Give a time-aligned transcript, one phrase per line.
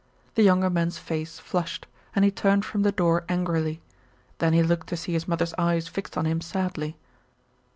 [0.33, 3.81] The younger man's face flushed, and he turned from the door angrily;
[4.39, 6.97] then he looked to see his mother's eyes fixed on him sadly.